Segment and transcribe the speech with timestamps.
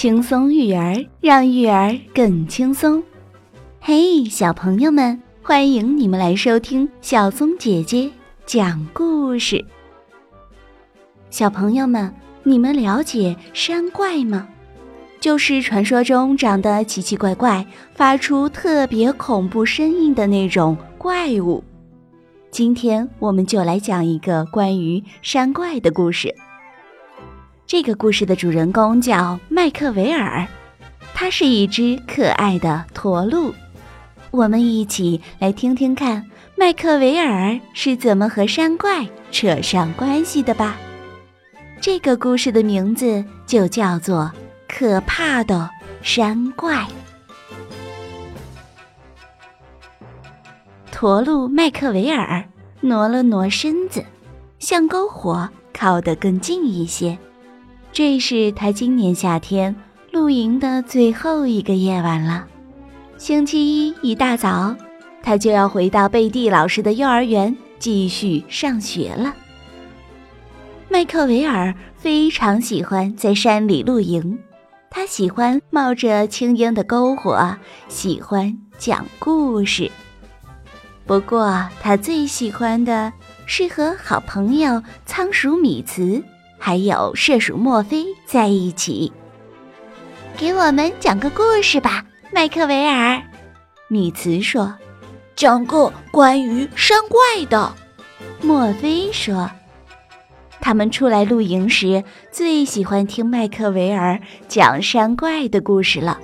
[0.00, 3.02] 轻松育儿，让育儿更轻松。
[3.82, 8.10] 嘿，小朋友们，欢迎你们来收听小松姐姐
[8.46, 9.62] 讲故事。
[11.28, 14.48] 小朋友们，你们了解山怪吗？
[15.20, 21.62] 就是传说中长得奇奇怪怪、发出特别恐怖声音的那种怪物。
[22.50, 26.34] 今天我们就来讲一个关于山怪的故事。
[27.70, 30.44] 这个故事的主人公叫麦克维尔，
[31.14, 33.54] 他是一只可爱的驼鹿。
[34.32, 40.76] 我们一起来听听看麦克维尔是怎么和山怪扯上关系的吧。
[41.80, 44.32] 这个故事的名字就叫做。
[44.66, 45.70] 可怕的
[46.02, 46.88] 山怪，
[50.90, 52.44] 驼鹿麦克维尔
[52.80, 54.04] 挪了挪身子，
[54.58, 57.16] 向篝火靠得更近一些。
[57.92, 59.74] 这是他今年夏天
[60.12, 62.46] 露营的最后一个夜晚了。
[63.18, 64.74] 星期一一大早，
[65.22, 69.34] 他就要回到贝蒂老师的幼儿园继续上学了。
[70.88, 74.38] 麦克维尔非常喜欢在山里露营。
[74.88, 77.56] 他喜欢冒着青烟的篝火，
[77.88, 79.90] 喜欢讲故事。
[81.06, 83.12] 不过，他最喜欢的
[83.46, 86.22] 是和好朋友仓鼠米茨
[86.60, 89.10] 还有射鼠墨菲在一起。
[90.36, 93.20] 给我们讲个故事吧，麦克维尔。
[93.88, 94.72] 米茨说
[95.34, 97.74] ：“讲个关于山怪的。”
[98.40, 99.50] 墨菲说。
[100.60, 106.20] 他们出来露营时，最喜欢听麦克维尔讲山怪的故事了。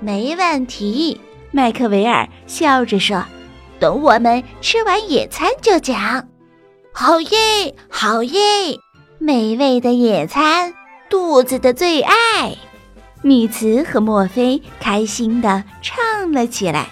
[0.00, 1.20] 没问题，
[1.52, 3.24] 麦克维尔笑着说
[3.78, 6.28] ：“等我们吃完野餐就讲。”
[6.92, 8.76] 好耶，好耶！
[9.22, 10.74] 美味的野餐，
[11.08, 12.56] 肚子的最爱。
[13.22, 16.88] 米茨和墨菲开心地唱了起来。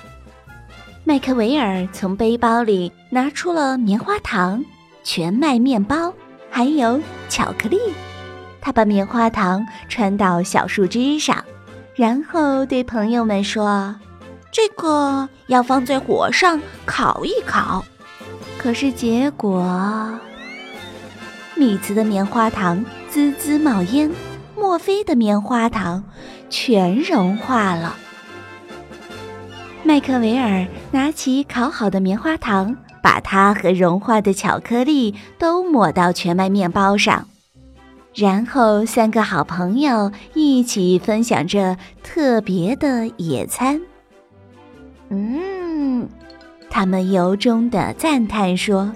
[1.03, 4.65] 麦克维尔从背包里拿出了棉花糖、
[5.03, 6.15] 全麦面包。
[6.49, 7.77] 还有巧克力，
[8.61, 11.45] 他把棉花糖穿到小树枝上，
[11.97, 13.97] 然后对朋友们说
[14.53, 17.85] ：“这个要放在火上烤一烤。”
[18.57, 19.65] 可是结果，
[21.61, 24.11] 米茨的棉花糖滋滋冒烟，
[24.57, 26.03] 墨菲的棉花糖
[26.49, 27.95] 全融化了。
[29.85, 32.75] 麦克维尔拿起烤好的棉花糖。
[33.03, 37.27] 把它和融化的巧克力都抹到全麦面包上，
[38.15, 43.81] 然后三个好朋友一起分享着特别的野餐。
[45.09, 46.07] 嗯，
[46.69, 48.93] 他们由衷的赞叹说：“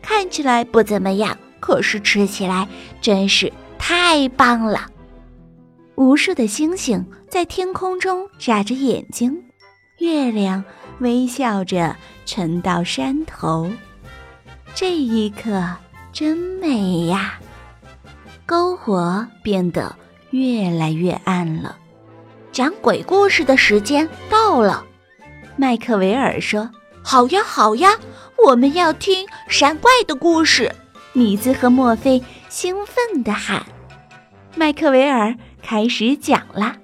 [0.00, 2.66] 看起来不怎么样，可是吃起来
[3.00, 4.88] 真是太棒了。”
[5.94, 9.44] 无数的星星在天空中眨着眼睛，
[9.98, 10.64] 月亮。
[11.00, 13.70] 微笑着沉到山头，
[14.74, 15.66] 这一刻
[16.12, 17.40] 真美呀！
[18.46, 19.96] 篝火变得
[20.28, 21.78] 越来越暗了，
[22.52, 24.84] 讲鬼故事的时间到了。
[25.56, 26.70] 麦克维尔说
[27.02, 27.98] ：“好呀，好呀，
[28.46, 30.70] 我们要听山怪的故事。”
[31.12, 33.64] 米兹和墨菲兴奋地喊
[34.56, 36.76] ：“麦克维尔开始讲了。”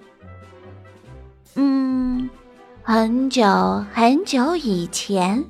[1.54, 2.28] 嗯。
[2.88, 3.44] 很久
[3.92, 5.44] 很久以前，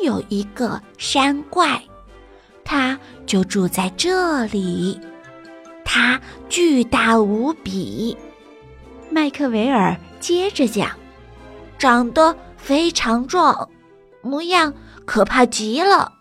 [0.00, 1.80] 有一个山怪，
[2.64, 5.00] 它就住在这里。
[5.84, 8.18] 它巨大无比。
[9.08, 10.90] 麦克维尔接着讲，
[11.78, 13.68] 长得非常壮，
[14.20, 14.74] 模样
[15.04, 16.12] 可怕极了，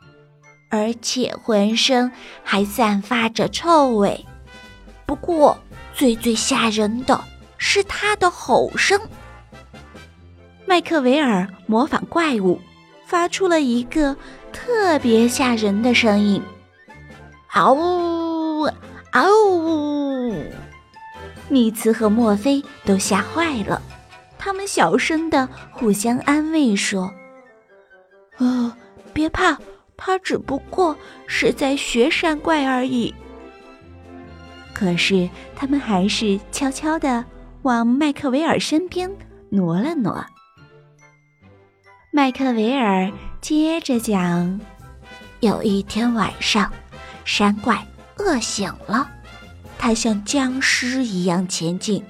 [0.69, 2.11] 而且浑身
[2.43, 4.25] 还散发着臭味。
[5.05, 5.57] 不过，
[5.93, 7.19] 最最吓人的
[7.57, 8.99] 是它的吼声。
[10.65, 12.61] 麦克维尔模仿怪物，
[13.05, 14.15] 发出了一个
[14.53, 16.41] 特别吓人的声音
[17.49, 18.69] ：“嗷呜，
[19.11, 20.31] 嗷呜！”
[21.49, 23.81] 米茨和墨菲都吓坏了，
[24.37, 27.11] 他们小声的互相安慰说
[28.37, 28.71] ：“呃，
[29.11, 29.57] 别怕，
[30.09, 30.97] 他只不过
[31.27, 33.13] 是在学山怪而已。”
[34.73, 37.23] 可是他们还是悄悄地
[37.61, 39.07] 往麦克维尔身边
[39.49, 40.25] 挪了挪。
[42.11, 44.59] 麦克维尔接着讲
[45.41, 46.71] ：“有一天晚上，
[47.23, 47.85] 山怪
[48.17, 49.07] 饿醒了，
[49.77, 52.03] 它像僵尸一样前进，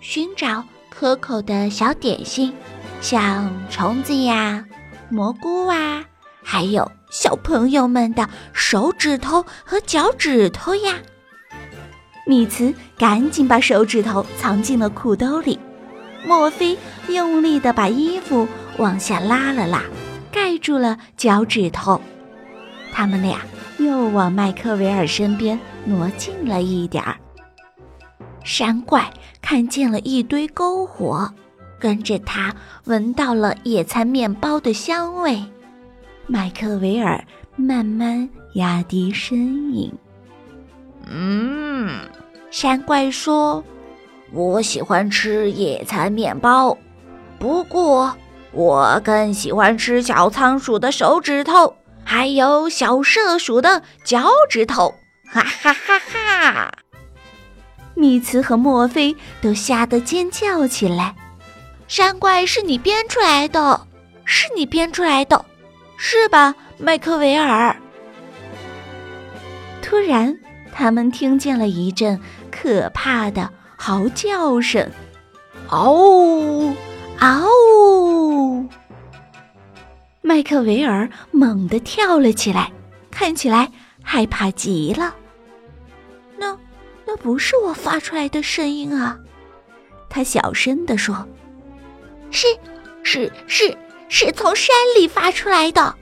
[0.00, 2.54] 寻找可口的小点心，
[3.02, 4.64] 像虫子呀、
[5.10, 6.02] 蘑菇啊，
[6.42, 10.94] 还有小朋友们的手指头和脚趾头呀。
[12.26, 15.58] 米茨赶紧把手指头藏进了裤兜里，
[16.26, 16.76] 墨菲
[17.08, 18.48] 用力地把衣服
[18.78, 19.82] 往下拉了拉，
[20.32, 22.00] 盖住了脚趾头。
[22.92, 23.38] 他们俩
[23.78, 27.16] 又往麦克维尔身边挪近了一点儿。
[28.42, 29.08] 山怪
[29.40, 31.32] 看见了一堆篝火，
[31.78, 32.54] 跟着他
[32.84, 35.44] 闻到了野餐面包的香味。
[36.26, 37.22] 麦克维尔
[37.54, 39.38] 慢慢压低声
[39.72, 39.92] 音
[41.08, 42.00] ：“嗯。”
[42.50, 43.62] 山怪说
[44.32, 46.76] ：“我喜欢吃野餐面包，
[47.38, 48.16] 不过
[48.52, 54.94] 我更喜欢吃小仓鼠的手指头，还有小麝鼠的脚趾头。”
[55.28, 56.72] 哈哈哈哈！
[57.94, 61.14] 米茨和墨菲都吓得尖叫起来。
[61.88, 63.86] 山怪是你编出来的，
[64.24, 65.44] 是你编出来的，
[65.96, 67.76] 是吧，麦克维尔？
[69.82, 70.38] 突然，
[70.72, 72.20] 他们听见了一阵。
[72.58, 74.90] 可怕的嚎叫声！
[75.68, 76.74] 嗷呜，
[77.18, 78.66] 嗷呜！
[80.22, 82.72] 麦克维尔猛地跳了起来，
[83.10, 83.70] 看起来
[84.02, 85.14] 害怕极了。
[86.38, 86.58] 那，
[87.06, 89.18] 那不是我发出来的声音啊！
[90.08, 91.28] 他小声地说
[92.32, 92.46] ：“是，
[93.02, 93.76] 是，是，
[94.08, 95.94] 是从山里发出来的。”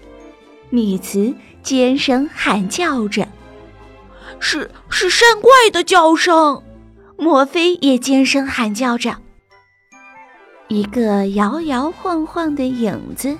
[0.70, 3.26] 米茨尖声喊叫着。
[4.40, 6.62] 是是山怪的叫声，
[7.16, 9.16] 墨菲也尖声喊叫着。
[10.68, 13.36] 一个摇摇晃晃的影子，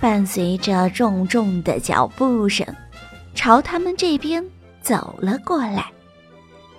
[0.00, 2.66] 伴随着重重的脚步声，
[3.34, 4.44] 朝他们这边
[4.82, 5.86] 走了过来。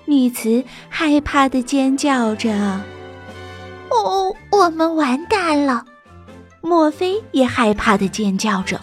[0.05, 2.51] 米茨害怕的尖叫着
[3.89, 5.83] ：“哦，我们完蛋了！”
[6.67, 8.79] 墨菲也害怕的尖叫着：“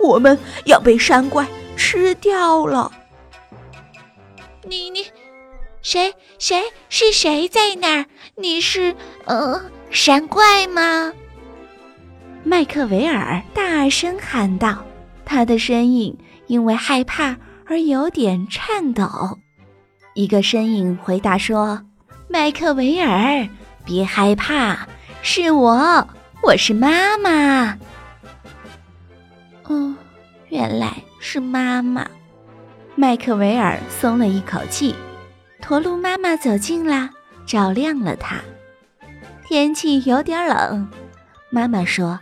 [0.00, 1.46] 我们要被山怪
[1.76, 2.90] 吃掉了！”
[4.68, 5.06] 你你，
[5.80, 8.06] 谁谁是谁在那儿？
[8.34, 8.92] 你是
[9.24, 11.12] 呃山怪吗？
[12.42, 14.84] 麦克维尔大声喊道，
[15.24, 16.18] 他的身影
[16.48, 17.36] 因为害怕
[17.66, 19.38] 而有点颤抖。
[20.14, 21.80] 一个身影回答说
[22.28, 23.48] ：“麦克维尔，
[23.84, 24.88] 别害怕，
[25.22, 26.08] 是我，
[26.42, 27.76] 我是妈妈。”
[29.64, 29.94] 哦，
[30.48, 32.06] 原来是妈妈。
[32.94, 34.94] 麦克维尔松了一口气，
[35.60, 37.10] 驼鹿妈妈走近了，
[37.46, 38.36] 照亮了他。
[39.46, 40.88] 天气有点冷，
[41.50, 42.18] 妈妈说，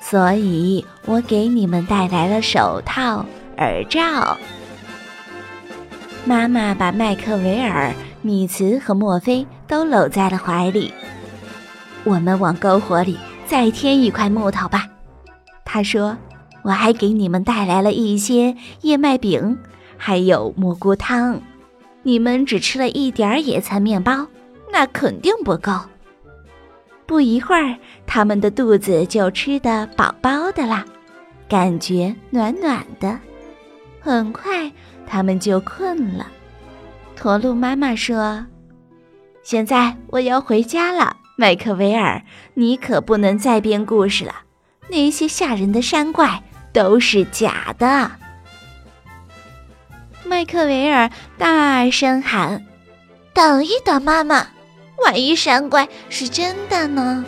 [0.00, 3.24] 所以我给你们带来了手套、
[3.58, 4.36] 耳罩。
[6.24, 7.92] 妈妈把麦克维尔、
[8.22, 10.92] 米茨和墨菲都搂在了怀里。
[12.04, 14.86] 我们往篝火里再添一块木头吧，
[15.64, 16.16] 他说。
[16.64, 19.58] 我还给你们带来了一些燕麦饼。
[19.98, 21.38] 还有蘑菇汤，
[22.02, 24.26] 你们只吃了一点儿野餐面包，
[24.72, 25.72] 那肯定不够。
[27.04, 30.86] 不一会儿，他们的肚子就吃得饱饱的啦，
[31.50, 33.18] 感觉暖暖的。
[34.00, 34.72] 很快，
[35.06, 36.26] 他们就困了。
[37.14, 38.46] 驼鹿妈妈说
[39.44, 42.22] ：“现在我要回家了，麦克维尔，
[42.54, 44.42] 你可不能再编故事了。
[44.88, 46.42] 那些吓人的山怪
[46.72, 48.12] 都是假的。”
[50.24, 52.64] 麦克维尔大声喊
[53.34, 54.46] ：“等一等，妈妈！
[55.04, 57.24] 万一山怪是真的呢？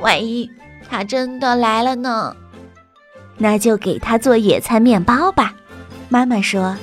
[0.00, 0.50] 万一
[0.88, 2.34] 他真的来了呢？
[3.38, 5.54] 那就给他做野餐面包吧。”
[6.08, 6.76] 妈妈说：“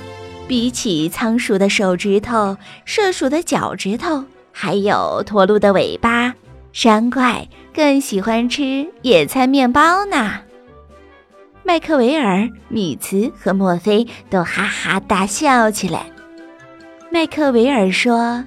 [0.48, 6.34] 比起仓鼠的手指头、麝鼠的脚趾头，还有驼鹿的尾巴，
[6.80, 10.42] 山怪更喜欢吃野餐面包呢。”
[11.66, 16.06] 麦克维尔、米茨和墨菲都哈哈大笑起来。
[17.12, 18.46] 麦克维尔说：“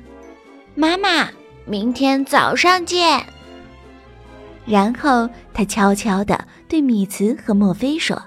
[0.77, 1.29] 妈妈，
[1.65, 3.21] 明天早上见。”
[4.65, 8.23] 然后他悄悄地对米茨和墨菲说：“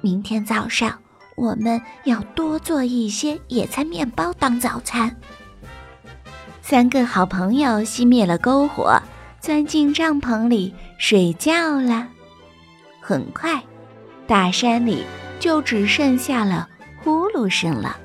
[0.00, 0.98] 明天早上
[1.36, 5.14] 我们要多做一些野餐面包当早餐。”
[6.62, 8.98] 三个好朋友熄灭了篝火，
[9.40, 12.08] 钻进帐篷里睡觉了。
[13.00, 13.60] 很快。
[14.26, 15.04] 大山里
[15.38, 16.66] 就只剩下了
[17.02, 17.98] 呼噜声了。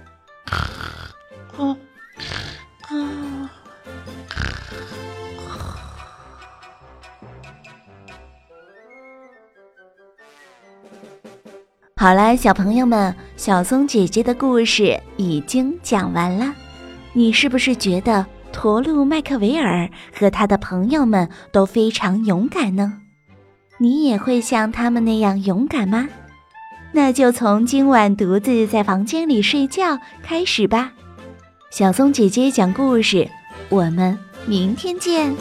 [11.95, 16.53] 好了，小朋友们，小松姐姐的故事已经讲完了。
[17.13, 18.25] 你是不是觉得
[18.57, 23.01] 驼鹿麦克维尔和他的朋友们都非常勇敢呢？
[23.77, 26.09] 你也会像他们那样勇敢吗？
[26.91, 30.93] 那就从今晚独自在房间里睡觉开始吧。
[31.69, 33.29] 小松姐姐讲故事，
[33.69, 35.35] 我们明天见。